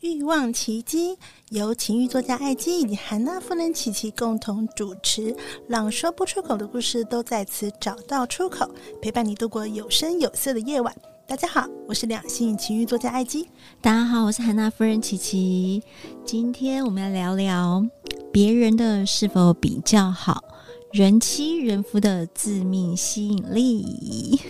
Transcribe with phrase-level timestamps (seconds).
[0.00, 1.18] 欲望奇迹
[1.50, 5.34] 由情欲作家艾姬以及韩娜夫人琪琪共同主持，
[5.66, 8.70] 朗说不出口的故事都在此找到出口，
[9.02, 10.94] 陪伴你度过有声有色的夜晚。
[11.26, 13.48] 大家好，我是两性情欲作家艾姬。
[13.80, 15.82] 大家好，我是韩娜夫人琪琪。
[16.24, 17.84] 今天我们要聊聊
[18.32, 20.44] 别人的是否比较好，
[20.92, 24.40] 人妻人夫的致命吸引力。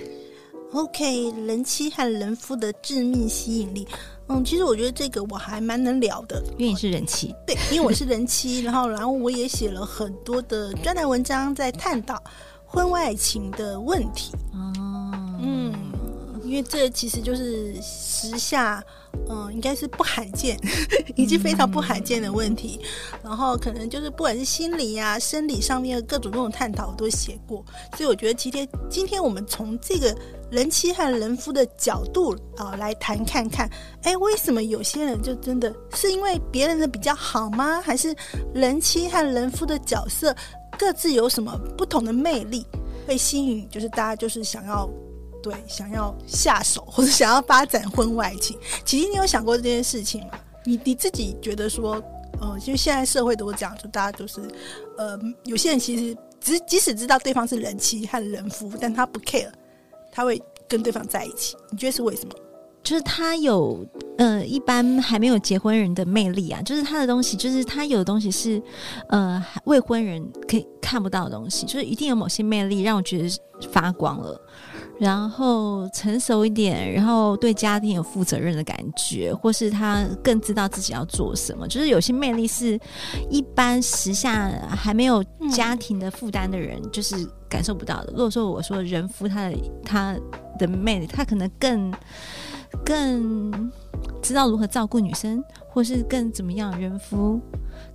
[0.72, 3.88] OK，人妻和人夫的致命吸引力。
[4.30, 7.34] 嗯，其实我觉得这个我还蛮能聊的，因为你是人妻。
[7.46, 12.22] 对，因为我是人妻，然后然后我也写了很多的专栏文章，在探讨
[12.66, 14.32] 婚外情的问题。
[14.52, 14.72] 哦，
[15.40, 15.72] 嗯，
[16.44, 18.84] 因为这其实就是时下，
[19.30, 20.58] 嗯，应该是不罕见，
[21.16, 22.80] 已经非常不罕见的问题。
[23.12, 27.64] 嗯、然后可能就是不管是心理呀、啊、生理上面的各种各种探讨，我都写过。
[27.96, 30.14] 所以我觉得今天今天我们从这个。
[30.50, 33.68] 人妻和人夫的角度啊、来谈看看，
[34.02, 37.80] 哎，为什么有些人就真的是因为别人的比较好吗？
[37.80, 38.14] 还是
[38.55, 40.34] 人妻和人夫的角色
[40.78, 42.66] 各自有什么不同的魅力，
[43.06, 44.89] 会吸引就是大家就是想要
[45.42, 48.58] 对想要下手或者想要发展婚外情？
[48.84, 50.39] 其实你有想过这件事情吗？
[50.64, 52.02] 你你自己觉得说，
[52.40, 54.40] 呃，就现在社会都这样，就大家都是
[54.96, 59.50] 呃，有些人其实即即使知道对方是人妻和人夫，但他不 care。
[60.11, 62.35] 他会跟对方在一起，你觉得是为什么？
[62.83, 63.85] 就是他有
[64.17, 68.63] 呃，一般还没有结婚人的魅力啊，就是他的东西，就是他有的东西是
[69.08, 73.29] 呃未婚人可以看不到的东西，就是一定有某些魅力让我觉得
[73.70, 74.41] 发光了。
[74.98, 82.79] 然后成熟一点，然后对家庭有负责任的感觉，或是他更知道自己要做什么，就是有些魅力是
[83.31, 87.14] 一般时下还没有家庭的负担的人就是
[87.48, 88.13] 感受不到的。
[88.13, 90.17] 如果说我说人夫他的他
[90.59, 91.92] 的魅力，他可能更
[92.85, 93.70] 更
[94.20, 97.41] 知道如何照顾女生，或是更怎么样人夫，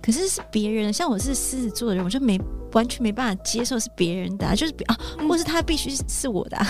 [0.02, 2.40] 可是是别人，像我是狮子座的人，我就没。
[2.74, 6.66] 完全没办法接受是别人的，啊，就是啊，或是他必须是我的，啊。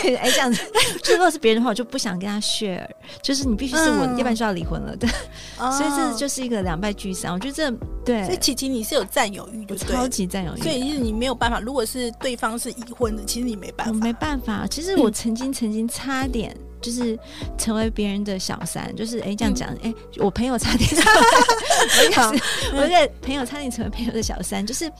[0.00, 0.62] 对， 哎，这样子，
[1.04, 2.88] 就如果是别人的话，我就不想跟他 share。
[3.20, 4.96] 就是你必须是我的，嗯，要不然就要离婚了。
[4.96, 5.10] 对，
[5.58, 7.34] 哦，所以这就是一个两败俱伤。
[7.34, 7.70] 我觉得这
[8.02, 10.62] 对，所以琪琪你是有占有欲的，超级占有欲。
[10.62, 14.66] 所以是你没有办法，如果是对方是已婚的，其实你没办法，我没办法。
[14.66, 16.56] 其实我曾经曾经差点
[16.86, 17.18] 就是
[17.58, 20.88] 成为别人的小三，就是哎这样讲，哎，嗯，我朋友差点，
[22.72, 24.90] 我的朋友差点成为朋友的小三，就是。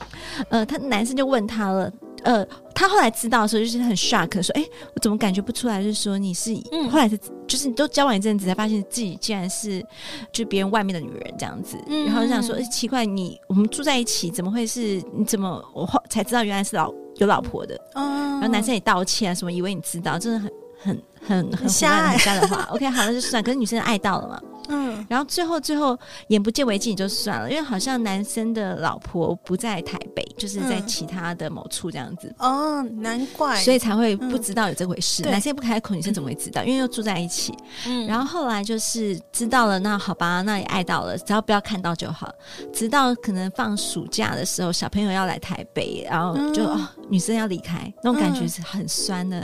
[0.49, 1.93] 呃，他男生就问他了，
[2.23, 4.65] 呃，他后来知道的时候就是很 shock，说，哎，
[4.95, 5.83] 我怎么感觉不出来？
[5.83, 9.85] 就是说你是，嗯、后来是，就是你都交往一阵子才发现自己竟然是，
[10.33, 15.03] 就别人外面的女人这样子，嗯、然后就想说，哎，奇怪，你我们住在一起，怎么会是？
[15.15, 17.75] 你怎么我后才知道原来是老有老婆的？
[17.95, 22.67] 哦，然后男生也道歉啊，什么以为你知道，真的很很很很瞎很瞎的话。
[22.71, 24.41] OK，好，那就算，可是女生爱到了嘛。
[24.69, 32.35] 嗯，然后最后最后眼不见为净就算了，因为好像男生的老婆不在台北，就是在其他的某处这样子。
[32.39, 35.23] 哦，难怪，所以才会不知道有这回事。
[35.23, 36.65] 男生也不开口，女生怎么会知道？
[36.65, 37.55] 因为又住在一起。
[37.87, 42.29] 嗯，然后后来就是知道了，那好吧，那也爱到了，只要不要看到就好。
[42.73, 49.41] 直到可能放暑假的时候，小朋友要来台北，然后就哦，女生要离开，那种感觉是很酸的，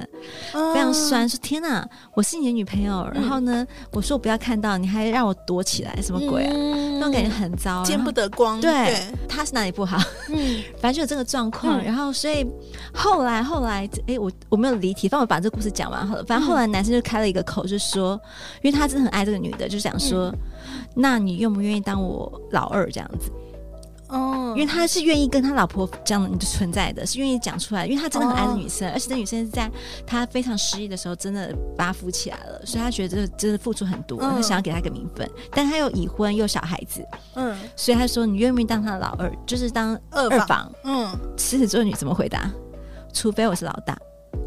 [0.74, 1.28] 非常酸。
[1.28, 5.11] 说天哪，我是你的女朋友，然后呢，我说我不要看到，你还。
[5.12, 6.52] 让我躲起来，什么鬼啊？
[6.54, 8.60] 嗯、那种感觉很糟，见不得光。
[8.60, 8.96] 对，对
[9.28, 9.98] 他是哪里不好？
[10.28, 11.80] 嗯， 反正就有这个状况。
[11.80, 12.46] 嗯、然后，所以
[12.94, 16.24] 后来后来，哎，我我没有离题，帮我把这个故事讲完好了。
[16.24, 18.20] 反正后来男生就开了一个口，就说，
[18.62, 20.38] 因为他真的很爱这个女的，就想说，嗯、
[20.94, 23.30] 那你愿不愿意当我老二这样子？
[24.12, 24.54] 哦。
[24.54, 29.70] 因为他是愿意跟他老婆这样存在的，是愿意讲出来，因为他真的很爱这女生，哦、而且这女生是在
[30.06, 37.02] 他非常失意的时候，真的把他扶起来了，所以他觉得这真的付出很多，嗯、他想要给他一个名分，但他又已婚又小孩子，
[37.34, 42.50] 嗯，所以他说你愿不愿意当他的老二，就是当二房，二房嗯，狮子座女怎么回答？
[43.12, 43.96] 除非我是老大。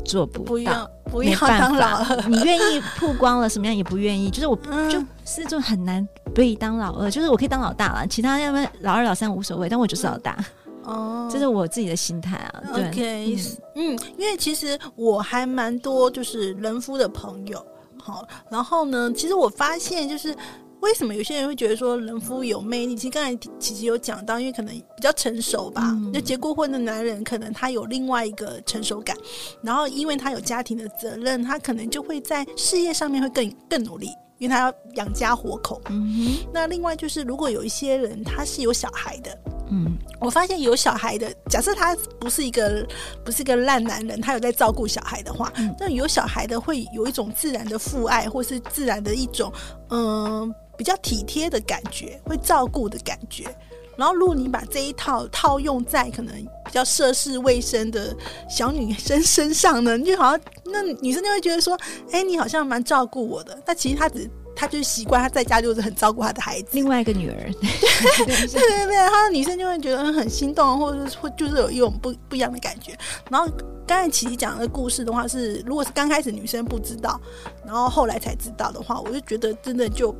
[0.03, 2.21] 做不到，不要，不要当老二。
[2.27, 4.29] 你愿意曝光了，什么样也不愿意。
[4.29, 7.11] 就是我，嗯、就是这种很难被当老二。
[7.11, 10.37] 就是我可以当老大了，其他要不然老二、老三无所谓，但我就是老大。
[10.83, 12.63] 哦，这是我自己的心态啊。
[12.73, 13.37] 对 OK，
[13.75, 17.65] 嗯，因为其实我还蛮多就是人夫的朋友。
[17.97, 20.33] 好，然后呢，其实我发现就是。
[20.81, 22.95] 为什么有些人会觉得说人夫有魅力？
[22.95, 25.81] 其实刚才琪琪有讲到，因为可能比较成熟吧。
[26.13, 29.17] 就、嗯、结过婚的男人，可能他有另外一个成熟感，
[29.63, 35.81] 然后因为他有家庭的责任，他可能就会在事业上面会更更努力，因为他要养家活口。
[35.89, 36.47] 嗯哼。
[36.53, 39.37] 那另外就是，如果有一些人他是有小孩的，
[39.71, 42.87] 嗯，我发现有小孩的，假设他不是一个
[43.23, 49.51] 不是一个烂男人，他有在照顾小孩的话，那、嗯、有小孩的会有一种自然的父爱，或是自然的一种
[49.89, 50.49] 嗯。
[50.49, 53.45] 呃比较体贴的感觉，会照顾的感觉。
[53.97, 58.15] 然后，如果你把这一套套用在可能比较涉世未深的
[58.49, 61.77] 小女生身上呢，你就好像那女生就会觉得说
[62.11, 66.69] ：“哎，你好像蛮照顾我的。”但其实她只她就是习惯她在家就是很照顾她的孩子。
[66.73, 72.97] 另外一个女儿，对对对对， 她的女生就会觉得很心动，或者是会就是有一种不不一样的感觉。
[73.29, 73.47] 然后
[73.87, 77.19] 刚才琪琪讲的故事的话是，如果是刚开始女生不知道，
[77.65, 80.13] 然后后来才知道的话，我就觉得真的就。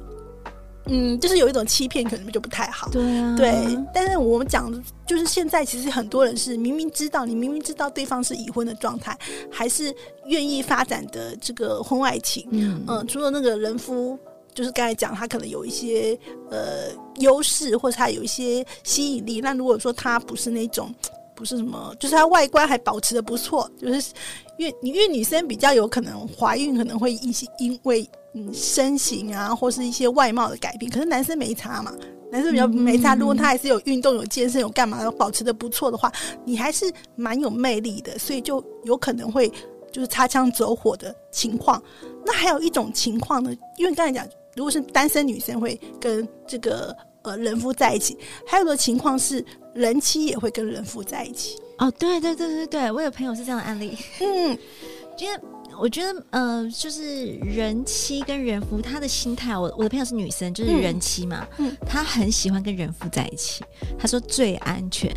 [0.87, 2.89] 嗯，就是有一种欺骗，可能就不太好。
[2.91, 3.77] 对啊，对。
[3.93, 4.71] 但是我们讲，
[5.07, 9.17] 就是现在其实很多人是明明知道，你明明知道对方是已婚的状态，
[9.51, 9.93] 还是
[10.27, 12.47] 愿意发展的这个婚外情。
[12.51, 14.17] 嗯嗯，除了那个人夫，
[14.53, 16.17] 就是刚才讲他可能有一些
[16.51, 19.41] 呃优势，或者他有一些吸引力。
[19.41, 20.93] 那如果说他不是那种，
[21.35, 24.11] 不是什么，就是他外观还保持的不错，就是
[24.59, 28.07] 因为因为女生比较有可能怀孕，可能会一些因为。
[28.37, 31.93] 嗯，身形啊，或是一些外貌的改变，可是男生没差嘛？
[32.31, 33.15] 男生比较没差。
[33.15, 36.11] 如果他还是有运动、有健身、有干嘛，保持的不错的话，
[36.43, 39.49] 你还是蛮有魅力的，所以就有可能会
[39.89, 41.81] 就是擦枪走火的情况。
[42.25, 51.57] 那还有一种情况呢，因为刚才讲，如果是单身女生会跟这个呃人夫在一起，还有的情况是人妻也会跟人夫在一起。
[51.77, 53.97] 哦，对对对对对，我有朋友是这样的案例。
[54.19, 54.57] 嗯，
[55.19, 55.39] 因为。
[55.79, 63.63] 我觉得，呃，就是人妻跟人夫，他的心态，我我的朋友是女生，就是人妻嘛，嗯，她很喜欢跟人夫在一起。
[63.97, 65.13] 她说最安全，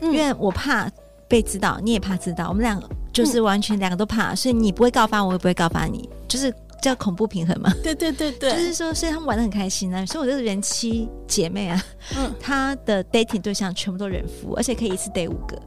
[0.00, 0.90] 嗯，因为我怕
[1.28, 6.52] 被知道，你也怕知道，我们两个就是完全两个都怕，所以你不会告发我，我也不会告发你，就是
[6.82, 7.72] 叫恐怖平衡嘛。
[7.82, 10.04] 对对对对，就是说，所以他们玩的很开心啊。
[10.04, 11.84] 所以我这个人妻姐妹啊，
[12.16, 15.60] 嗯，她的 dating 对象全部都人夫，而且可以一次 date 五个。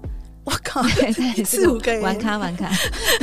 [0.47, 0.81] 我靠，
[1.43, 2.01] 四五个人。
[2.01, 2.71] 玩咖玩咖，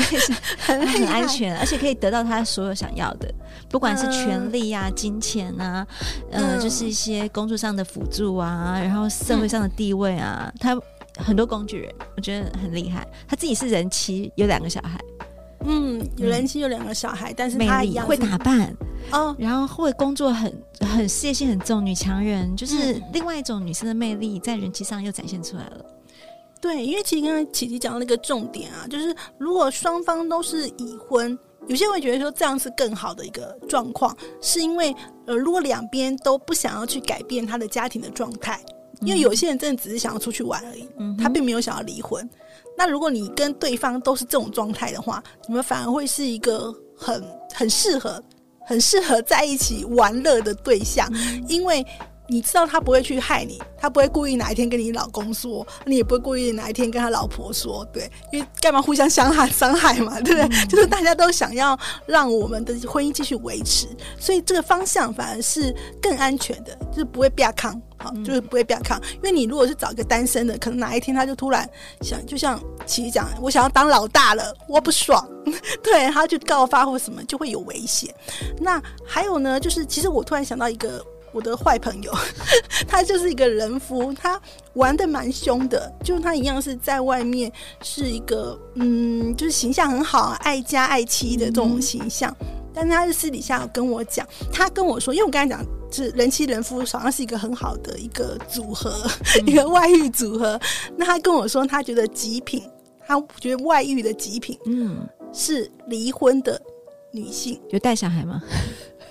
[0.60, 3.32] 很很安全，而且可以得到他所有想要的，
[3.70, 5.86] 不管是权力啊、金钱啊，
[6.30, 10.78] 呃，就是一些工作上的辅助啊，然后社会上的地位啊，他
[11.16, 13.08] 很多工具人，我觉得很厉害。
[13.26, 15.00] 他自己是人妻，有两个小孩，
[15.64, 18.70] 嗯，有人妻有两个小孩，但是他一样会打扮。
[19.12, 25.84] 哦，然后会工作很很事业心很重，女强人，就是另外一种女生的魅力，在人妻上又展现出来了。
[26.64, 34.96] 对，因为其实刚才琪琪讲到那个重点啊，就是如果双方都是已婚，有些人会觉得说这样是更好的一个状况，是因为
[35.26, 38.58] 呃，如果两边都不想要去改变他的家庭的状态，
[39.02, 42.26] 因为有些人真的只是想要出去玩而已，嗯，他并没有想要离婚。
[42.78, 48.24] 那如果你跟对方都是这种状态的话，你们反而会是一个很很适合、
[48.66, 51.12] 很适合在一起玩乐的对象，
[51.46, 51.84] 因为。
[52.26, 60.58] 你知道他不会去害你，他不会故意哪一天跟你老公说，你也不会故意哪一天跟他老婆说，对，因为干嘛互相伤害伤害嘛，对不对？
[60.58, 63.86] 嗯、就是大家都想要让我们的婚姻继续维持，
[64.18, 68.98] 所以这个方向反而是更安全的，就是不会变康，好，就是不会变康。
[69.16, 71.68] 因为你如果是找一个单身的，可能哪一天他就突然
[72.00, 75.28] 想，就像琪琪讲，我想要当老大了，我不爽，
[75.84, 78.12] 对，他就告发或什么就会有危险。
[78.58, 81.04] 那还有呢，就是其实我突然想到一个。
[81.34, 82.12] 我的坏朋友，
[82.86, 84.40] 他就是一个人夫，他
[84.74, 87.50] 玩的蛮凶的，就他一样是在外面
[87.82, 92.34] 是一个嗯，就是形象很好，爱家爱妻的这种形象。
[92.40, 99.04] 嗯、但是他是私底下跟我讲，他跟我说，因为我刚才讲是人妻人夫，好像是一个很好的一个组合，
[99.40, 100.58] 嗯、一个外遇组合。
[100.96, 102.62] 那他跟我说，他觉得极品，
[103.04, 106.60] 他觉得外遇的极品，嗯，是离婚的
[107.10, 108.40] 女性，有带小孩吗？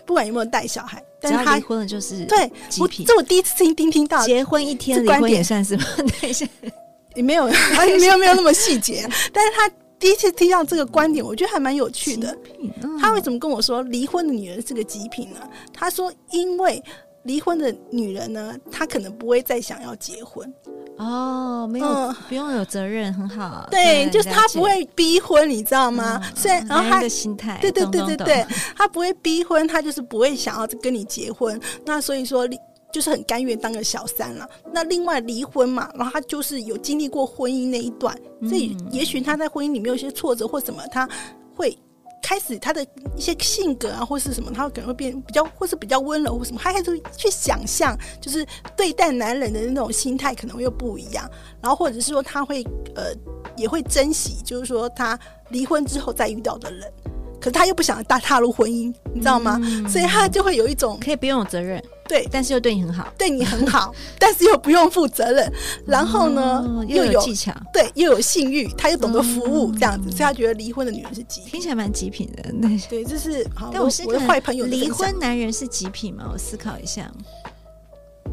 [0.06, 1.04] 不管有没有带小孩。
[1.24, 5.86] 但是他离婚了就是对，我这我第一次听听听到结婚一天离婚也算是吗？
[7.16, 7.46] 也没有，
[8.00, 12.38] 没有没有那么细节，但是他第一次听到这个观点，我觉得还蛮有趣的。
[12.82, 15.40] 嗯、他为什么跟我说离婚的女人是个极品呢？
[15.72, 16.84] 他说，因为
[17.24, 20.52] 离婚的女人呢，她可能不会再想要结婚。
[20.98, 23.68] 哦，没有，嗯、不用有责任，很好。
[23.72, 26.22] 对，就是他不会逼婚，你知道吗？
[26.24, 28.46] 嗯、虽然然后他的心态，对对对对对，
[28.76, 31.60] 他不会逼婚，他就是不会想要跟你结婚。
[31.86, 32.48] 那所以说。
[32.94, 34.48] 就是很甘愿当个小三了。
[34.72, 38.16] 那另外离婚嘛，然后他就是有经历过婚姻那一段，
[38.48, 41.10] 所以也许他在婚姻里面有些挫折或什么，他
[41.56, 41.76] 会
[42.24, 42.82] 开始他的
[43.16, 51.30] 一些性格啊，或是什么，他可能会变比较，或是比较温柔或什么，他开始去想象，就是对待男人的那种心态可能会又不一样。
[51.62, 52.64] 然后或者是说他会
[52.96, 53.14] 呃
[53.58, 56.92] 也会珍惜，就是说他离婚之后再遇到的人，
[57.40, 59.60] 可是他又不想大踏入婚姻，你知道吗？
[59.62, 61.84] 嗯、所以他就会有一种可以不用有责任。
[62.08, 65.52] 对，但是又对你很好，对你很好， 但是又不用负责任，
[65.86, 72.44] 然后呢，哦、又有技巧，对，又有信誉，他又懂得服务，这样子，嗯、所以他觉得离婚的女人是极品，听起来蛮极品的。
[72.62, 73.70] 对，对，这是好。
[73.74, 76.30] 但我是我的坏朋友，离婚男人是极品吗？
[76.32, 77.10] 我思考一下，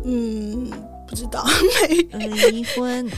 [0.04, 0.68] 嗯，
[1.08, 1.46] 不知道，
[2.50, 3.08] 离婚。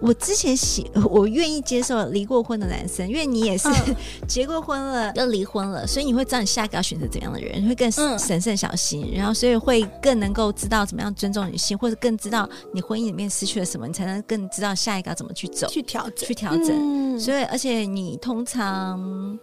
[0.00, 5.12] 我之前喜， 我愿意接受离过婚的男生，因为你也是、嗯、 结过婚了。
[5.14, 16.70] 又离婚了，所以你会知道你下一个要选择怎样的人，你会更审慎小心，嗯、然后所以会更能够知道怎么样尊重女性，或者更知道你婚姻里面失去了什么，你才能更知道下一个要怎么去走，去调整，去调整。
[16.70, 19.38] 嗯、所以，而且你通常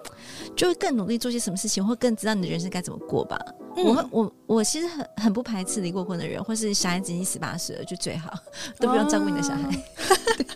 [0.56, 3.38] 就会更努力做些什么事情，或更知道你的人生该怎么过吧。
[3.78, 8.34] 嗯、我我我其实很很不排斥离过婚的人，或是小孩子已经十八岁了就最好，
[8.80, 9.64] 都不用照顾你的小孩。
[9.64, 9.72] 哦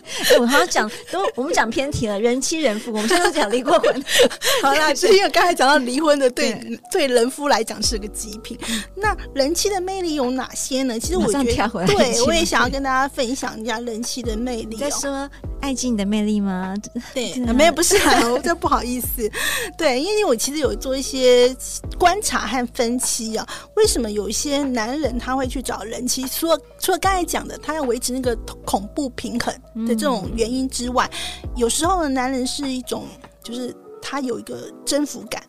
[0.29, 4.03] 欸、我好像讲都我们讲偏题了，人妻人夫，我们现在都讲离过婚。
[4.61, 8.57] 好啦，是因为刚才讲到离婚的对，对对人夫来讲是个极品。
[8.95, 10.99] 那人妻的魅力有哪些呢？
[10.99, 14.79] 其实我觉得，对我也想要跟大家分享一下人妻的魅力、喔。
[14.79, 15.29] 在说
[15.61, 16.75] 爱情的魅力吗？
[17.13, 19.29] 对，没有，不是啊， 我这不好意思。
[19.77, 21.55] 对，因为我其实有做一些
[21.97, 26.27] 观察和分析啊，为什么有一些男人他会去找人妻？
[26.27, 28.35] 除了除了刚才讲的，他要维持那个
[28.65, 29.53] 恐怖平衡
[29.87, 30.10] 的这种。
[30.35, 31.09] 原因之外，
[31.55, 33.05] 有时候的，男人是一种，
[33.43, 35.43] 就是他有一个征服感，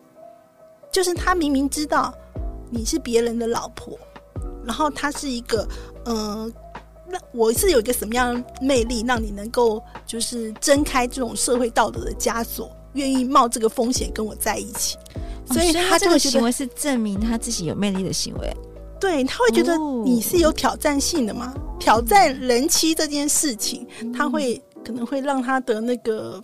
[0.91, 2.13] 就是他明明知道
[2.69, 3.97] 你是别人的老婆，
[4.63, 5.67] 然后他是一个，
[6.05, 6.51] 嗯、呃，
[7.09, 14.97] 那我是有一个什么样的魅力，让你能够就是挣开这种社会道德的枷锁，愿意冒这个风险跟我在一起，
[15.51, 18.55] 所以他这个行为是证明他自己有魅力的行为。
[19.03, 21.53] 对，他会觉得你是有挑战性的嘛？
[21.57, 26.41] 哦、挑战人妻这件事情，嗯、他会可能会让他的那个，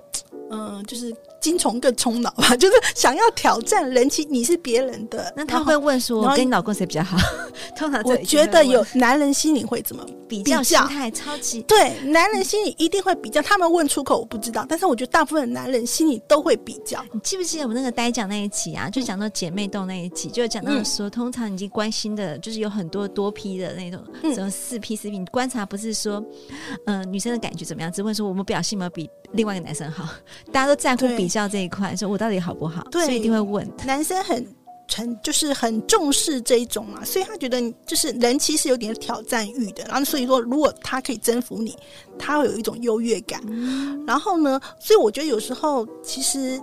[0.51, 1.15] 嗯、呃，就是。
[1.39, 7.17] 精虫更冲脑吧， 就是想要挑战人妻，你是别人的，那他会问说：“我跟你老公谁比较好？”
[7.75, 10.61] 通常我觉得有男人心里会怎么比较？
[10.63, 13.41] 心态超级对，男人心里一定会比较。
[13.41, 17.03] 他们问出口我不知道，但是我觉得大部分男人心里都会比较。
[17.13, 18.89] 你记不记得我们那个呆讲那一集啊？
[18.89, 24.03] 就讲到姐妹洞那一集，就讲到说，嗯、通常已经关心的，就是有很多多批的那种，
[24.33, 25.17] 什么四批四批。
[25.17, 26.23] 你观察不是说，
[26.85, 27.91] 嗯、呃，女生的感觉怎么样？
[27.91, 30.09] 只问说我们表现有没有比另外一个男生好？
[30.51, 32.83] 大家都在乎比较这一块，说我到底好不好？
[32.91, 33.65] 对，所以一定会问。
[33.85, 34.45] 男生很
[34.93, 39.83] 很就是很重视这一种嘛，所以他觉得就是人其实有点挑战欲的。
[39.85, 41.77] 然后所以说，如果他可以征服你，
[42.17, 43.39] 他会有一种优越感。
[43.47, 46.59] 嗯、然后呢，所以我觉得有时候其实。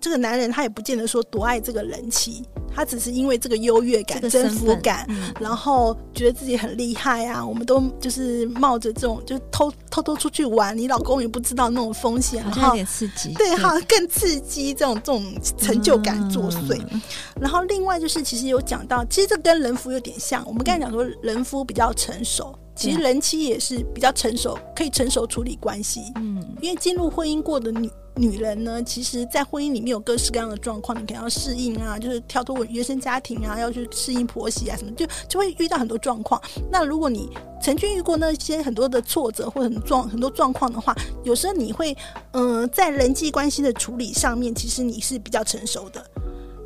[0.00, 7.44] 这个男人他也不见得说多爱这个人妻，他只是因为这个优越感、征服感，嗯、然后觉得自己很厉害啊。
[7.44, 16.80] 我们都就是冒着这种，就偷偷偷出去玩，你老公也不知道那种风险，然后有点刺激，对，好像更刺激这种这种成就感作祟。
[16.90, 17.02] 嗯、
[17.40, 20.46] 然后另外就是，其实有讲到，其实这跟人夫有点像。
[20.46, 26.12] 我们刚才讲说，人夫比较成熟，其实人妻也是比较成熟，可以成熟处理关系。
[26.14, 27.90] 嗯，因为进入婚姻过的女。
[28.18, 36.42] 女人呢，其实，在婚姻里面有各式各样的状况，你可能要适应啊，就是跳脱原生家庭啊，要去适应婆媳啊，什么，就就会遇到很多状况。
[36.70, 37.30] 那如果你
[37.62, 41.96] 曾经遇过那些很多的挫折或者很状很多状况的话，有时候你会，
[42.32, 46.04] 嗯、呃，在人际关系的处理上面，其实你是比较成熟的。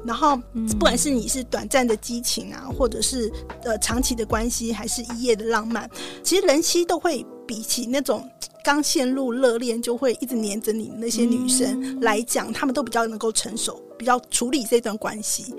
[0.04, 0.36] 然后，
[0.68, 3.32] 不管是你是短暂的激情啊，或者是
[3.62, 5.88] 呃长期的关系，还是一夜的浪漫，
[6.24, 8.28] 其实人妻都会比起那种。
[8.64, 15.52] 刚陷入热恋就会一直黏着你那些女生来讲，她、嗯、们都比较能够成熟，比较处理这段关系。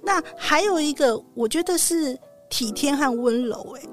[0.00, 2.16] 那还有一个，我觉得是
[2.48, 3.80] 体贴和温柔、欸。
[3.80, 3.90] 哎，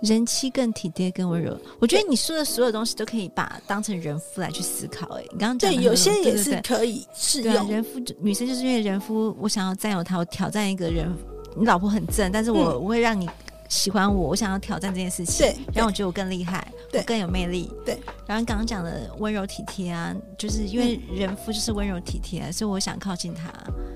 [0.00, 1.54] 人妻更体贴、更温柔。
[1.78, 5.20] 我觉得你说的所有东西都可以把当成人夫来去思考、欸。
[5.20, 7.68] 哎，你刚刚讲对，有些也是可以适用。
[7.68, 11.06] 人夫女生就是因为人夫，我想要占有他，我挑战一个人。
[11.54, 13.28] 你老婆很正，但是我、嗯、我会让你
[13.70, 17.98] 喜欢我，我想要挑战这件事情，对，让我觉得我更厉害，对，我更有魅力，对。
[18.26, 23.50] 然后刚刚讲的温柔体贴啊，就是因为人夫就是温柔体贴、啊，所以我想靠近他，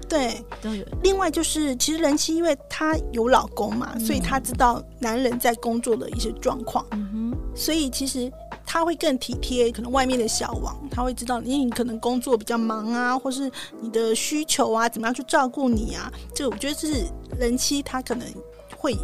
[0.09, 0.83] 对，都有。
[1.02, 8.33] 另外就是，其实人妻因为她有老公嘛，嗯、所以她知道男人在工作的一些状况，嗯哼，所以其实。
[8.66, 16.11] 他会更体贴，可能外面的小王，他会知道因为你可能工作比较忙啊，或是你的需求啊，怎么样去照顾你啊？
[16.35, 17.04] 这个我觉得这是
[17.38, 18.26] 人妻，他可能
[18.75, 18.97] 会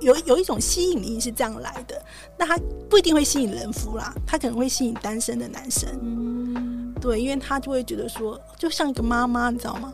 [0.00, 2.00] 有有一种吸引力是这样来的。
[2.36, 5.88] 那他不一定会吸引人夫啦，他可能会吸引单身的男生。
[6.02, 9.92] 嗯，对，因为他就会觉得说，就像一个妈妈，你知道吗？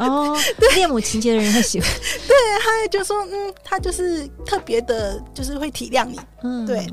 [0.00, 0.36] 哦，
[0.74, 1.88] 恋母情节的人会喜欢。
[2.26, 6.18] 对，他也就说，嗯，他就是特别的，就是会体谅你。
[6.42, 6.86] 嗯，对。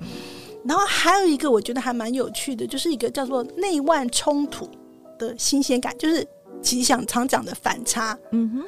[0.65, 4.69] 然后还有一个我觉得还蛮有趣的，就是一个叫做内外冲突
[5.17, 6.25] 的新鲜感，就是
[6.61, 8.17] 其实想常讲的反差。
[8.31, 8.63] 嗯哼，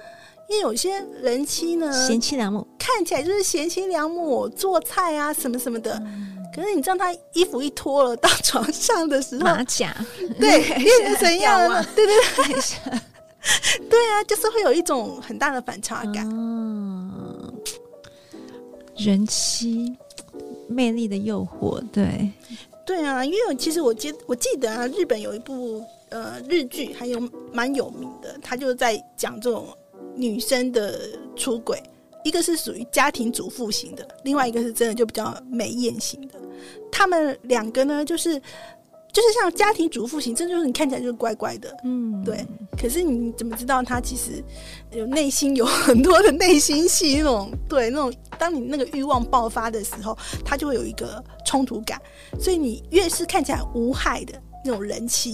[0.50, 5.94] 因为有些人妻呢，贤妻良母，看起来就是贤妻良母，做菜啊什么什么的。
[6.04, 9.96] 嗯、可是你知道他衣服一脱了到床上的时候，马甲，
[10.40, 11.86] 对， 变成怎样了？
[11.96, 13.00] 对对对，
[13.90, 16.28] 对啊，就是会有一种很大的反差感。
[16.30, 17.54] 嗯，
[18.98, 19.96] 人妻。
[20.72, 22.30] 魅力的诱惑，对，
[22.86, 27.20] 对啊，因为其实我记我记得啊，日本有一部呃日剧，还有
[27.52, 29.68] 蛮有名的，他就在讲这种
[30.16, 31.00] 女生的
[31.36, 31.82] 出轨，
[32.24, 36.36] 一个是属于家庭主妇型的，另外一个是真的就比较美艳型的，
[36.92, 38.42] 他们两个呢就是。
[39.12, 42.46] 就是像家庭主妇型，真的就是你看起来就是乖乖的，嗯，对。
[42.80, 44.34] 可是你怎么知道他其实
[44.92, 47.18] 有内心有很多的内心戏？
[47.18, 52.00] 那种对，那种当你那个欲望爆发的时候，他就会有一个冲突感。
[52.40, 55.32] 所以你越是看起来无害的那种人妻，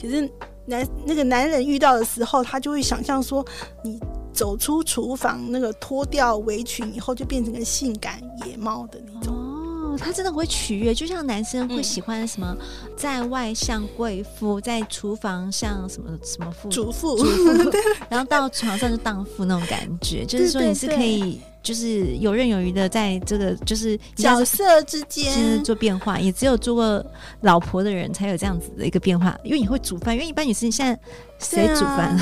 [0.00, 0.30] 可是
[0.68, 3.44] 男那个男人遇到的时候，他就会想象说，
[3.82, 3.98] 你
[4.32, 9.34] 走出厨房那个脱掉围裙以后，就变成个性感野猫的那种。
[9.34, 9.54] 哦
[10.00, 12.56] 他真的会取悦，就像男生会喜欢什么，
[12.96, 17.70] 在外像贵妇，在厨房像什么什么妇主妇，主妇，
[18.08, 21.40] 然后到床上就荡妇那种感觉，就是说你是可以。
[21.62, 27.04] 就是游刃有余的，在这个就是角色之间做变化，也只有做过
[27.42, 29.38] 老婆的人才有这样子的一个变化。
[29.44, 30.98] 因为你会煮饭，因为一般女生现在
[31.38, 32.16] 谁煮饭？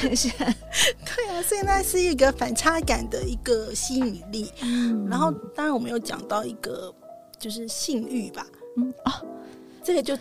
[0.00, 0.54] 对啊，
[1.04, 4.50] 对啊，所以那是一个反差感的一个吸引力。
[4.62, 6.94] 嗯，然后当然我们有讲到一个
[7.38, 8.46] 就是性欲吧。
[8.76, 9.12] 嗯哦，
[9.82, 10.16] 这个就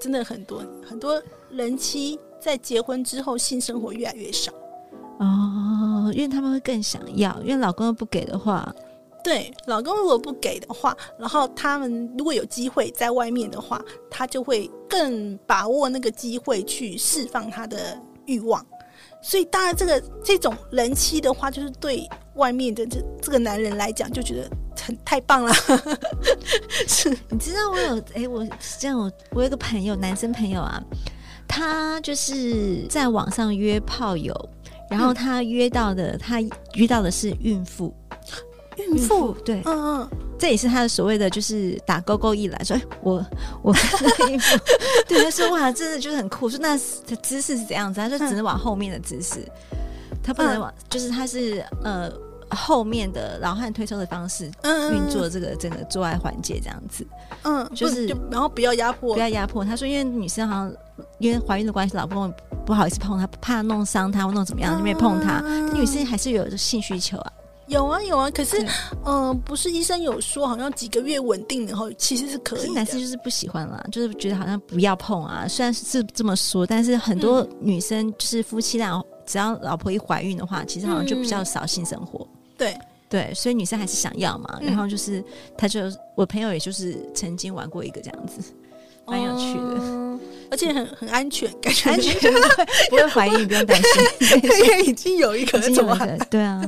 [0.00, 4.52] 真的很多很多人妻在结婚之后性生活越来越少。
[5.18, 8.72] 哦，因为他们会更想要，因为老公不给的话，
[9.24, 18.64] 对，老公如果不给的话，然后他们如果有机会在外面的话，他就会更把握那个机会去释放他的欲望。
[19.20, 24.48] 所以当然，这个这种人妻的话，就是对外面的这这个男人来讲，就觉得
[24.80, 25.52] 很太棒了。
[26.86, 28.46] 是，你知道我有哎、欸，我
[28.78, 30.80] 这样我我有个朋友，男生朋友啊，
[31.48, 34.32] 他就是在网上约炮友。
[34.90, 36.40] 然后他约到的，嗯、他
[36.74, 37.94] 约到的是孕妇，
[38.76, 43.24] 孕妇对，嗯嗯，这也是他的所谓的就是打勾勾一来说，哎，我
[43.62, 43.74] 我
[44.28, 44.58] 孕妇，
[45.06, 48.00] 对，他说哇，真的就是很酷，说那的姿势是怎样子？
[48.00, 49.40] 他说只能往后面的姿势，
[49.72, 49.78] 嗯、
[50.22, 52.10] 他不能往，就是他是呃
[52.50, 54.50] 后面的老汉推车的方式
[54.92, 57.06] 运作这个整个做爱环节这样子，
[57.42, 59.64] 嗯，就是就然后不要压迫，不要压迫。
[59.64, 60.72] 他说因为女生好像。
[61.20, 62.32] 因为怀孕的关系，老公
[62.66, 65.40] 不好意思碰她，怕弄伤她或弄怎么样，就没碰她。
[65.44, 67.32] 嗯、女生还是有性需求啊，
[67.68, 68.28] 有啊有啊。
[68.32, 68.60] 可是，
[69.04, 72.60] 嗯、呃，不是医生有说，好像几个月稳定以后，其实是可以。
[72.60, 75.46] 可是男生就是不喜欢啦，就是觉得好像不要碰啊。
[75.46, 82.26] 虽然是这么说，但是很多女生就是夫妻俩，只要老婆一怀孕的话，其实好像就比较少性生活。
[82.32, 82.76] 嗯、对
[83.08, 84.58] 对，所以女生还是想要嘛。
[84.60, 85.24] 然后就是，
[85.56, 85.80] 他就
[86.14, 88.40] 我朋友也就是曾经玩过一个这样子。
[89.06, 92.30] 蛮有趣的，嗯、而且很很安全，感觉安全，
[92.90, 93.80] 不会怀疑，不用担
[94.20, 94.38] 心。
[94.60, 95.96] 因为 已经有一个，怎么
[96.28, 96.62] 对啊，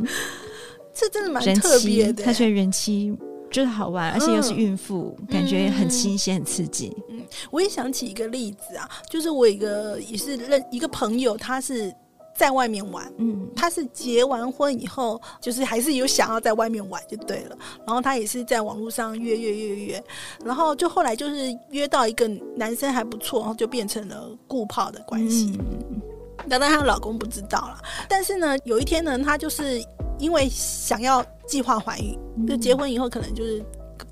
[0.95, 2.25] 这真的蛮特别的。
[2.25, 3.15] 他觉得人妻
[3.51, 6.97] 就是好玩，而且又是孕妇，嗯、感觉很新鲜、很刺激。
[7.11, 11.95] 嗯，我也想起一个例子啊，就是我一个也是认一个朋友，他是。
[12.41, 17.59] 在外面玩，嗯，他是结完婚以后，就是还是有想要在外面玩就对了。
[17.87, 20.05] 然后他也是在网络上约约约约，
[20.43, 22.27] 然后就后来就是约到一个
[22.57, 25.53] 男生还不错，然后就变成了顾炮的关系。
[25.59, 26.01] 嗯，
[26.49, 27.79] 当然她老公不知道了。
[28.09, 29.79] 但是呢，有一天呢，她就是
[30.19, 33.63] 因为想要计划怀孕，就结婚以后可能就是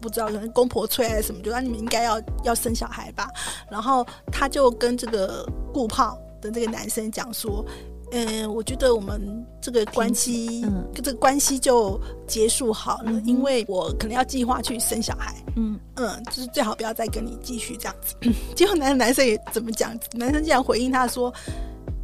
[0.03, 3.27] 不知道，可能公婆催还是什么，就说你们应该要要生小孩吧。
[3.71, 7.64] 然后她就跟这个顾炮的这个男生讲说。
[8.12, 18.14] 嗯、呃，我觉得我们这个关系，嗯，这个关系就结束好了，嗯、因为我可能要计划去生小孩，嗯嗯，就是最好不要再跟你继续这样子。
[18.57, 19.99] 结果男男生也怎么讲？
[20.12, 21.33] 男生竟然回应他说。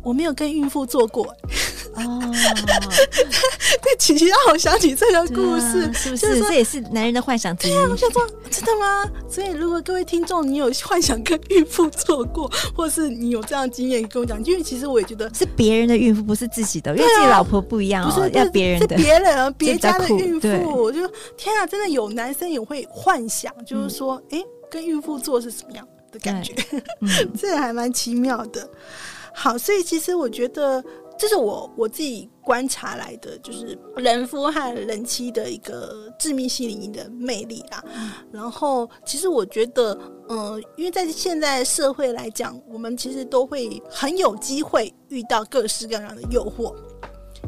[0.05, 1.27] 我没有跟孕妇做过
[1.95, 2.21] 哦，
[3.83, 6.40] 对，琪琪让我想起这个故事，啊、是不是？
[6.40, 7.71] 这也是男人的幻想之一。
[7.71, 9.09] 对啊，我想说，真的吗？
[9.31, 20.49] 所以，如果各位听众，你有幻想跟孕妇做过， 或是你有这样的经验，跟我讲，因为其实我也觉得是别人的孕妇，不是自己的，因为自己老婆不一样哦，不是要别人的，别人啊，别家的孕妇。
[20.77, 26.53] 我就天啊，真的有男生也会幻想，就是说，哎、嗯，跟孕妇做是什么样的感觉？
[27.01, 27.09] 嗯，
[27.40, 28.69] 这个还蛮奇妙的。
[29.35, 30.83] 好，所以其实我觉得
[31.18, 37.83] 这是我我自己观察来的，就是人夫和人妻的一个致命吸引力的魅力啦。
[37.94, 39.92] 嗯、然后，其实我觉得，
[40.29, 46.75] 嗯、呃，因为在现在社会来讲，我们其实都会很有机会遇到各式各样的诱惑。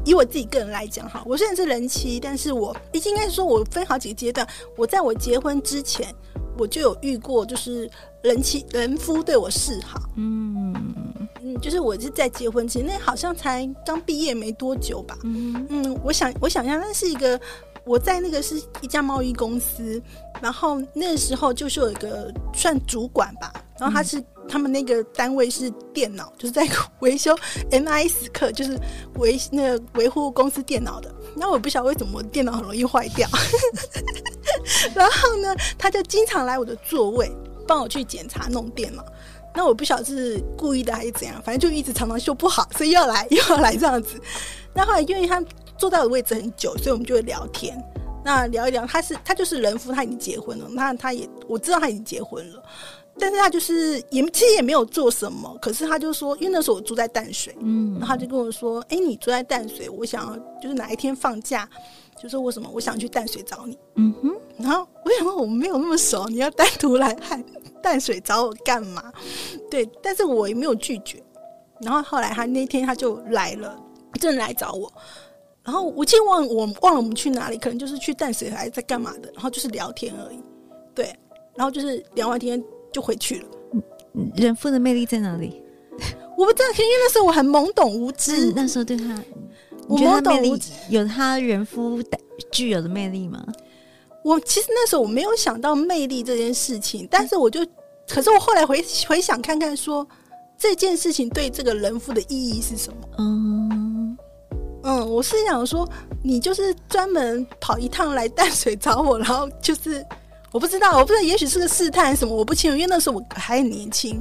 [0.04, 4.46] 以我自己个人来讲，哈，我虽然是人妻，但是我应该说，我分好几个阶段。
[4.76, 6.14] 我在我结婚之前，
[6.58, 7.90] 我就有遇过，就是
[8.22, 10.74] 人妻人夫对我示好，嗯。
[11.56, 15.16] 嗯，就是我是在结婚前，那好像才刚毕业没多久吧。
[15.24, 17.40] 嗯嗯，我想我想一下那是一个
[17.84, 20.02] 我在那个是一家贸易公司，
[20.40, 26.68] 然后那时候就是有一个算主管吧，然后他是、嗯、他们那个单位是电脑，就是在
[27.00, 27.36] 维修
[27.70, 28.78] MIS 课，就是
[29.16, 31.14] 维那个维护公司电脑的。
[31.36, 33.28] 那我不晓得为什么我电脑很容易坏掉，
[34.94, 37.30] 然后呢，他就经常来我的座位
[37.68, 39.04] 帮我去检查弄电脑。
[39.56, 44.20] 那我不晓得是故意的还是怎样，反正就一直常常修不好，所以又要来 又要来这样子。
[44.74, 45.42] 那后来因为他
[45.78, 47.82] 坐在我的位置很久，所以我们就会聊天。
[48.22, 50.66] 那聊一聊，他是他就是人夫，他已经结婚了。
[50.70, 52.62] 那他也我知道他已经结婚了，
[53.18, 55.56] 但是他就是也其实也没有做什么。
[55.62, 61.68] 可是他就说，因为那时候我住在淡水，嗯，然后他就跟我说：“哎、欸，你住在淡水，我想要就是哪一天放假，
[62.20, 67.42] 就说我什么我想去淡水找你。”嗯哼，然后我想说我们没有那么熟，你要单独来看。
[67.82, 69.12] 淡水找我干嘛？
[69.70, 71.22] 对，但是我也没有拒绝。
[71.80, 73.78] 然后后来他那天他就来了，
[74.20, 74.92] 真的来找我。
[75.62, 79.30] 然后我记得忘我忘了我们去哪里，可能就是去淡水还是在干嘛的。
[79.34, 80.38] 然后就是聊天而已，
[80.94, 81.14] 对。
[81.54, 82.62] 然后就是聊完天
[82.92, 83.48] 就回去了。
[84.36, 85.62] 人夫的魅力在哪里？
[86.36, 88.52] 我不知道，因为那时候我很懵懂无知。
[88.54, 89.18] 那时候对他，
[89.88, 92.02] 我懵懂无知，有他人夫
[92.52, 93.44] 具有的魅力吗？
[94.26, 97.64] 我其实那时候我没有想到魅力这件事情，但是我就，
[98.08, 100.08] 可是我后来回回想看看说，说
[100.58, 103.08] 这件事情对这个人夫的意义是什么？
[103.18, 104.18] 嗯
[104.82, 105.88] 嗯，我是想说，
[106.24, 110.04] 你就是专门跑一趟来淡水找我，然后就是
[110.50, 114.20] 我不知道，我不知道，也许是个试探什么，我不清楚，因为那时候我还很年轻。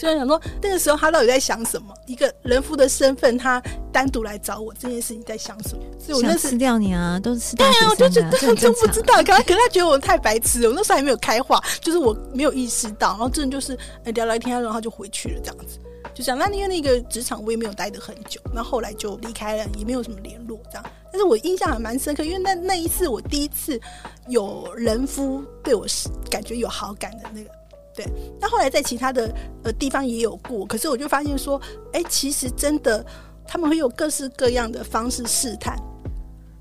[0.00, 1.94] 所以想说，那个时候他到底在想什么？
[2.06, 5.82] 一个人夫的身份，他单独来找我这件事情在想什么？
[5.98, 10.70] 所以我那时想吃掉你啊，都是吃掉对啊，我就觉得他真不知道，可他可他觉得我太白痴了。
[10.70, 15.78] 我那时候还没有开化，就是我没有意识到，然后真的就是哎聊聊天，然后他就回去了这样子。
[16.14, 20.84] 就这样那因为那个职场我也没有待的很久，那后，后来就离开了，也没有什么联络这样。
[21.12, 23.78] 但是我印象还蛮深刻，因为那那一次我第一次
[24.28, 27.50] 有人夫对我是感觉有好感的那个。
[28.00, 28.10] 对，
[28.40, 29.30] 那后来在其他的
[29.62, 31.60] 呃地方也有过，可是我就发现说，
[31.92, 33.04] 哎，其实真的
[33.46, 35.76] 他们会有各式各样的方式试探。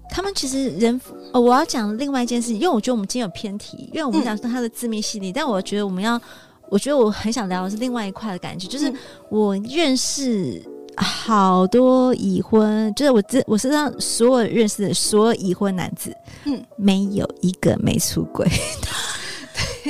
[0.09, 0.99] 他们其实人，
[1.31, 6.19] 哦，我要讲另外一件事情，因为我觉得我们今天有偏题，因为我们讲说他的致命吸引力，嗯、但我觉得我们要，
[6.67, 8.91] 我觉得我很想聊的是另外一块的感觉，就是
[9.29, 10.61] 我认识
[10.97, 16.13] 好多已婚，就是我这我身上所有认识的所有已婚男子，
[16.45, 18.45] 嗯，没有一个没出轨。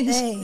[0.08, 0.36] 哎，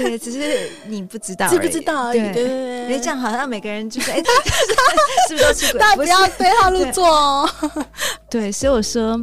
[0.02, 2.20] 对，只是你不知道，知不知道而已。
[2.20, 4.16] 对对对，你这样好像每个人就是，哎，
[5.28, 5.78] 是不是都出轨？
[5.80, 7.48] 大家不要对号入座哦。
[8.30, 9.18] 对，所以我说，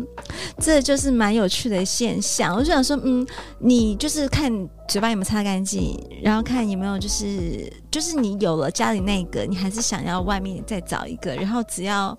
[0.60, 2.56] 这就是蛮有趣的现象。
[2.56, 3.26] 我就想说，嗯，
[3.60, 4.52] 你就是看
[4.88, 12.16] 嘴巴有没有擦干净，然后看有没有就是，就是你有了家里那个，你还是想要外面再找一个，然后只要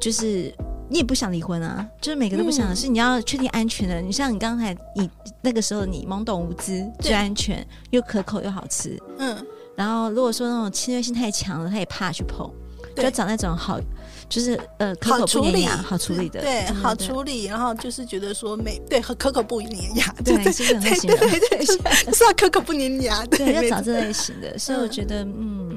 [0.00, 0.52] 就是。
[0.88, 4.00] 你也不想离婚啊，就是每个都不想的是你要确定安全的。
[4.00, 5.08] 嗯、你像你刚才你
[5.40, 9.00] 那个时候你懵懂无知，最安全又可口又好吃。
[9.18, 9.36] 嗯，
[9.74, 12.54] 然后如果说那种侵略性太强了，他也怕去碰，对
[12.96, 13.80] 就要找那种好。
[14.26, 17.44] 就是呃，可口不粘牙，好处理的，对，好处理。
[17.44, 21.64] 然后就是觉得说，没对，和可口不粘牙，对，是很类型的，对对，
[22.12, 24.58] 是要可口不粘牙，对，要找这类型的。
[24.58, 25.76] 所以我觉得，嗯，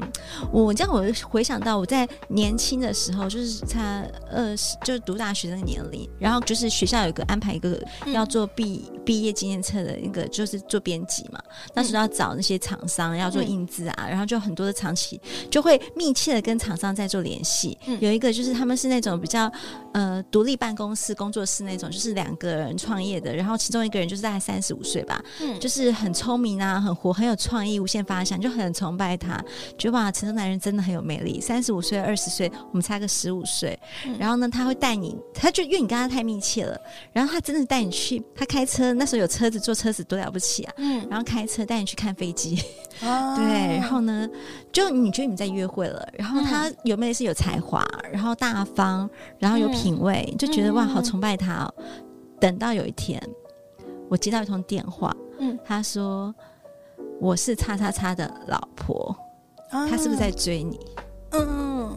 [0.49, 4.01] 我这样我回想到我在年轻的时候，就是他
[4.32, 7.77] 呃，就是读大学那个年龄，然后就是学校有个安排一个
[8.08, 11.39] 要做毕毕业纪念册的一个，就是做编辑嘛。
[11.73, 15.19] 那时候要找那些厂商要做印字啊，嗯、然后就很多的长期
[15.51, 17.78] 就会密切的跟厂商在做联系。
[17.88, 19.52] 嗯、有一个就是他们是那种比较
[19.93, 29.38] 呃独立办公室工作室那种，就是两个人创业的，然后其中一个人就是大概三十五岁吧，嗯，就是很聪明啊，很活，很有创意，无限发想，就很崇拜他，
[29.78, 31.39] 觉得哇，成熟男人真的很有魅力。
[31.39, 36.80] 三十五岁、二十岁，我们差个十五岁，嗯、然后呢，他会带你，他就因为你跟他太密切了，
[37.13, 42.60] 然后他真的带你去，他开车那时候有车子，坐车子多了不起啊，嗯，然后开车带你去看飞机，
[43.02, 44.28] 哦 对，然后呢，
[44.71, 51.73] 就你觉得你们在约会了，然后他有没有是有才华，然后大方，然后有品味，嗯、就觉得哇，好崇拜他哦。
[52.39, 53.21] 等到有一天，
[54.10, 56.34] 我接到一通电话，嗯，他说
[57.19, 59.15] 我是叉叉叉的老婆，
[59.69, 60.80] 啊、他是不是在追你？
[61.32, 61.91] 嗯，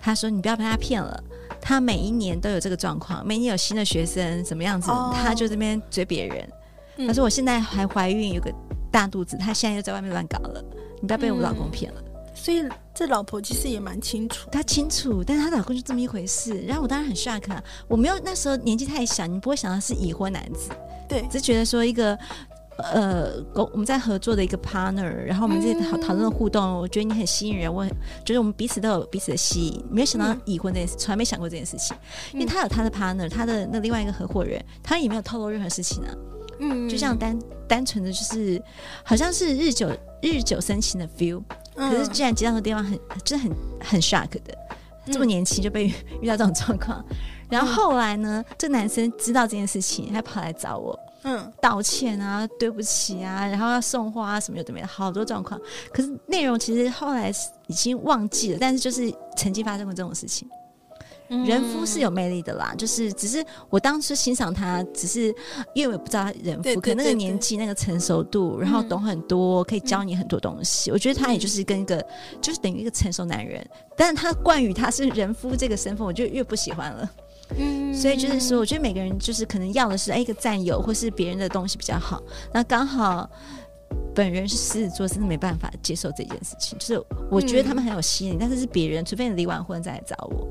[0.00, 1.22] 他说你不要被他骗了。
[1.62, 5.14] 他每一年都有这个状况，每年有新的学生什么样子，oh.
[5.14, 6.48] 他就这边追别人。
[6.96, 8.50] 嗯、他说我现在还怀孕，有个
[8.90, 10.64] 大肚子，他现在又在外面乱搞了，
[11.00, 12.00] 你不要被我老公骗了。
[12.02, 12.09] 嗯、
[12.42, 16.60] 所以这老婆其实也蛮清楚，她清楚，但是她老公就这么一回事。
[16.62, 20.70] 然后我当然很 shock，啊我没有那时候年纪太小，你不会想到是已婚男子，
[21.08, 22.18] 对，只觉得说一个。
[22.94, 27.86] 呃，我们在合作的一个 partner，然后我们这讨讨论的互动，嗯、我觉得你很吸引人，我
[28.24, 29.84] 觉得我们彼此都有彼此的吸引。
[29.90, 31.94] 没有想到已婚这件事，从来没想过这件事情，
[32.32, 36.14] 因为他有他的 partner，他的那另外一个合伙人，他也没有透露任何事情啊。
[36.58, 38.62] 嗯，就像单单纯的就是，
[39.04, 39.90] 好像是日久
[40.22, 41.42] 日久生情的 feel，
[41.88, 43.56] 可是既然接到的电话很，真的很
[43.92, 44.56] 很 shock 的，
[45.06, 45.86] 这么年轻就被
[46.20, 47.04] 遇到这种状况。
[47.48, 50.98] 然后后来呢，这男生知道这件事情，还跑来找我。
[51.22, 55.60] 嗯，道歉啊，对不起啊，然后要送花啊，什么又怎么样，好多状况。
[55.92, 57.30] 可是内容其实后来
[57.66, 60.48] 已经忘记了，但是就是曾经发生过这种事情。
[61.30, 65.34] 嗯、人夫是有魅力的啦，就是只是我当时欣赏他，只是
[65.74, 70.90] 因为我不知道他人夫，可那个年纪、那个成熟度，然后懂很多，嗯、可以教你很多东西。
[70.90, 72.04] 嗯、我觉得他也就是跟一个，
[72.42, 73.64] 就是等于一个成熟男人。
[73.96, 77.10] 但是他冠于他是人夫这个身份，我就越不喜欢了。
[77.56, 82.20] 嗯，所以就是说，我觉得每个人就是可能要的是哎一个占有，或是别人的东西比较好。
[82.52, 83.28] 那刚好
[84.14, 86.78] 本人是狮子座，真的没办法接受这件事情。
[86.78, 90.48] 就是我觉得他们很有吸引力，嗯、但是是别人，除非你离完婚再来找我。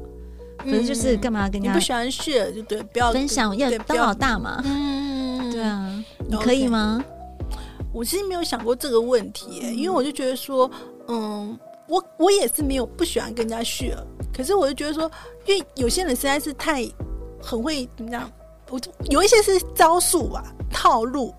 [0.63, 1.69] 可是就是干嘛跟人家？
[1.69, 4.61] 你不喜欢 share 就对，不要分享，要当老大嘛。
[4.65, 7.03] 嗯，对啊，你可以吗.
[7.93, 10.69] 我其实没有想过这个问题、欸，因为我就觉得说，
[11.07, 13.97] 嗯，我我也是没有不喜欢跟人家 share。
[14.31, 15.09] 可是我就觉得说，
[15.45, 16.87] 因为有些人实在是太
[17.41, 18.31] 很会怎么讲，
[18.69, 21.33] 我有一些是招数吧，套路。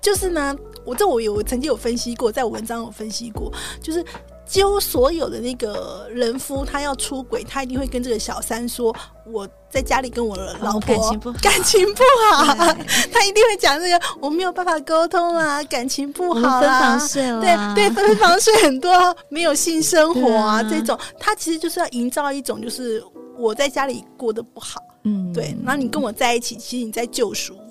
[0.00, 4.04] 就是呢，我这我有我曾经有分析过，在我文章有分析过，就是
[4.46, 8.94] 几乎所有的那个人夫，他要出轨，他一定会跟这个小三说，
[9.26, 12.02] 我在家里跟我的老婆、哦、感情不好，感情不
[12.34, 12.54] 好，
[13.10, 17.40] 他一定会讲这个，我没有办法沟通啊，感情不好啊，分房睡了，
[17.74, 20.62] 对对，分房睡很多，没有性生活啊，啊。
[20.62, 23.02] 这种，他其实就是要营造一种，就是
[23.38, 27.64] 我在家里过得不好，嗯，对，然后你跟我在一起，其实你在救赎我，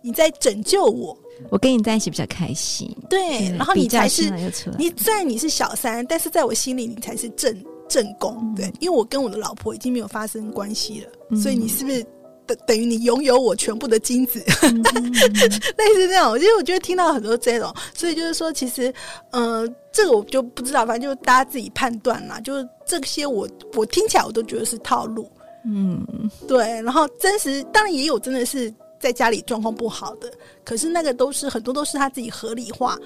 [0.00, 1.16] 你在拯救我。
[1.50, 4.30] 我跟你在一起比较开心，对，然后你才是
[4.78, 7.54] 你，虽然你是小三，但是在我心里你才是正
[7.88, 12.04] 正宫，对，因为我跟我的老婆已经没有发生关系了，所以你是不是
[12.46, 14.38] 等等于你拥有我全部的精子？
[14.62, 18.92] 类似这样，我觉得听到很多这种，所以就是说，其实，
[19.30, 22.40] 呃，这个我就不知道，反正就大家自己判断啦。
[22.40, 25.30] 就是这些我我听起来我都觉得是套路，
[25.66, 26.06] 嗯，
[26.48, 28.72] 对，然后真实当然也有真的是。
[29.04, 30.32] 在家里状况不好的，
[30.64, 32.98] 可是那个都是很多都是他自己合理化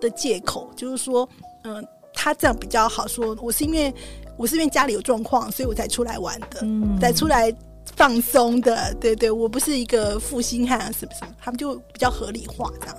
[0.00, 1.28] 的借口，就是说，
[1.62, 1.82] 嗯、呃，
[2.12, 3.94] 他这样比较好说，我是因为
[4.36, 7.54] 我是因为家里有状况，所以我才出来玩的，嗯，才出来
[7.94, 11.20] 放松的，对对，我不是一个负心汉啊，是不是？
[11.40, 12.96] 他们就比较合理化这样。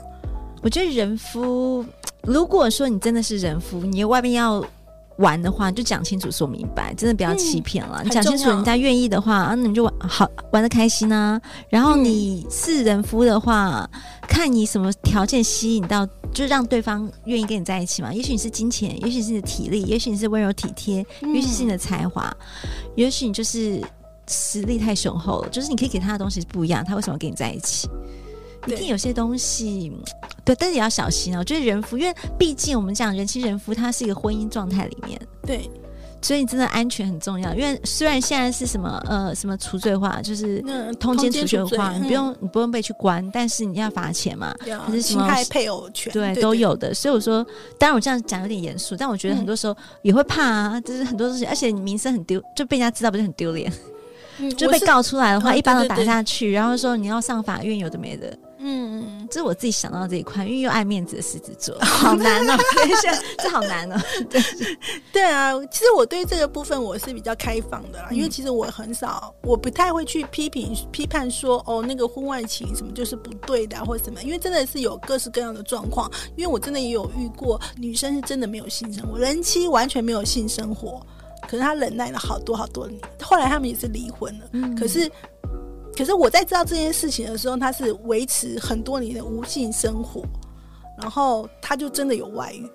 [0.64, 1.86] 我觉得人夫，
[2.24, 4.66] 如果说你真的是人夫，你外面要。
[5.18, 8.00] 玩的话就讲清楚说明白，真的不要欺骗了。
[8.02, 11.40] 嗯、你讲清楚，人家愿意的话啊，那你就玩好玩的开心啊。
[11.70, 18.14] 然后你是人夫的话，嗯、看你什么条件吸引到，就让对方愿意跟你在一起嘛。
[18.14, 22.32] 也许你是金钱，也许是你的体力，也许你是温柔体贴，嗯、也许是你的才华，
[22.96, 23.82] 也许你就是
[24.28, 25.50] 实力太雄厚了。
[25.50, 27.90] 就是你可以给他的东西是不一样，他为什么跟你在一起？
[28.68, 29.92] 一定有些东西，
[30.44, 31.40] 对，但是也要小心啊。
[31.40, 35.70] 我觉得人夫，因为毕竟我们讲人妻人夫，他是一个婚姻状态里面，对，
[36.22, 37.54] 所以真的安全很重要。
[37.54, 40.64] 因为虽然现在是什么呃什么除罪化，就是
[41.00, 46.94] 通奸除罪化，你不用你不用被去关，但是你要罚钱嘛，还是侵害配偶权，对，都有的。
[46.94, 47.46] 所以我说，
[47.80, 53.72] 当然我这样讲有点严肃，但我觉得很多时候也会怕啊，就是很多东西，而且你名声很丢，就被人家知道，不是很丢脸？
[54.56, 58.38] 就被告出来的话，一般都打下去，然后说你要上法院，有的没的。
[58.60, 62.58] 嗯，这是我自己想到这一块，因为又爱面子的狮子座， 好难哦。
[63.38, 64.02] 这好难哦。
[64.30, 64.42] 对
[65.14, 76.12] 对啊，其实我对这个部分我是比较开放的啦，嗯、因为其实我很少，我不太会去批评、批判说哦，那个婚外情什么就是不对的、啊，或者什么，因为真的是有各式各样的状况。
[76.36, 81.00] 因为我真的也有遇过女生是真的没有性生活，人妻完全没有性生活，
[81.48, 84.46] 可是他忍耐了好多好多年，后来他们也是离婚了。
[84.52, 85.10] 嗯、可是。
[85.96, 90.22] 可是我在知道这件事情的时候，他是维持很多年的无性生活，
[91.02, 92.70] 然后他就真的有外遇，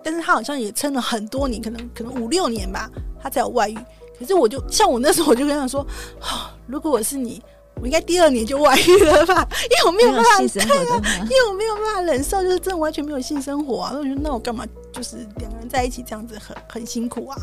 [0.00, 2.88] 但是他好像也撑了很多年，可能可能五六年吧，
[3.20, 3.76] 他才有外遇。
[4.16, 5.80] 可是我就像我那时候，我就跟他说
[6.22, 7.42] ：“哦，如果我是你。”
[7.82, 9.48] 我应该第二年就外遇了吧？
[9.64, 13.90] 因为我没有办法，对啊，因为我没有办法忍受，就是真的完全没有性生活啊。
[13.94, 15.26] 那我觉得那我干嘛就是
[15.70, 17.38] 在一起这样子很很辛苦啊？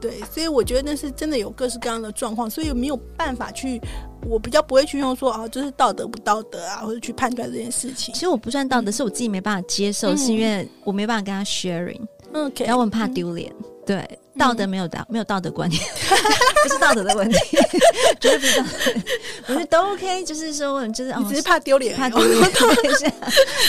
[0.00, 3.80] 对，所以我觉得那是真的有各式各样的状况，所以没有办法去，
[4.26, 8.14] 我比较不会去用说啊，就是道德不道德啊，或者去判断这件事情。
[8.14, 12.00] 其实我不算道德，是我自己没办法接受，嗯、是因为我没办法跟他 sharing，
[12.32, 14.18] 嗯然后我很怕丢脸，嗯、对。
[14.38, 15.80] 道德没有道，没有道德观念，
[16.62, 17.38] 不是道德的问题，
[18.20, 19.00] 绝对不是道德。
[19.48, 23.10] 我觉得都 OK，就是说，就是你只是怕丢脸，怕丢脸 一下。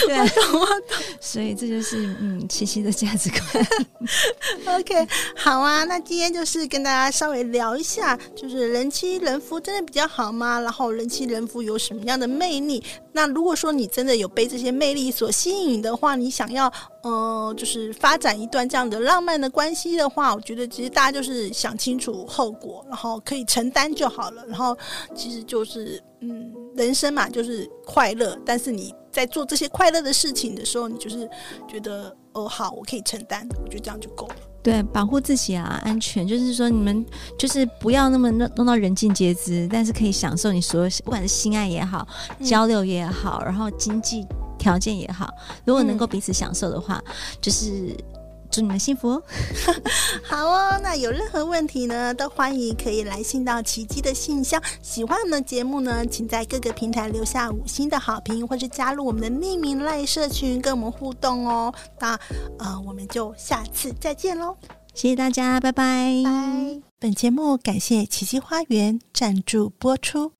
[0.06, 0.18] 对，
[1.20, 4.78] 所以这就是嗯，七七的价值观。
[4.78, 10.60] OK，好啊，那今天就是跟大家稍微聊一下，就是人妻人夫真的比较好吗？
[10.60, 12.82] 然后人妻人夫有什么样的魅力？
[13.12, 20.57] 那如果说你真的有被这些魅力所吸引的话，你想要呃，就是发展一段这样的浪漫的关系的话，我觉得。
[20.66, 24.44] 其实大家就是想清楚后果，然后可以承担就好了。
[24.46, 24.76] 然后
[25.14, 28.38] 其实就是，嗯，人生嘛，就是快乐。
[28.44, 31.28] 但是你在做这些快乐的事情的时候，你就是
[31.68, 34.34] 觉得哦，好，我可以承担，我觉得这样就够了。
[34.62, 36.26] 对，保护自己啊，安全。
[36.26, 37.04] 就是说，你们
[37.38, 42.06] 就是不要那么弄弄到人尽皆知，但是可以享受你所有，不管是性爱也好，
[42.42, 44.26] 交流也好，然后经济
[44.58, 45.32] 条件也好，
[45.64, 47.96] 如果能够彼此享受的话，嗯、就是。
[48.50, 49.22] 祝你们幸福哦！
[50.24, 54.62] 好哦，那有任何问题呢，都欢迎可以来信到奇迹的信箱。
[54.82, 61.72] 喜欢我们的节目呢，请在各个平台留下五星的好评，或是加入我们的匿名赖社群跟我们互动哦。
[62.00, 62.18] 那
[62.58, 64.56] 呃，我们就下次再见喽！
[64.94, 66.22] 谢谢大家，拜拜！
[66.24, 66.80] 拜。
[66.98, 70.32] 本节目感谢奇迹花园赞助播出。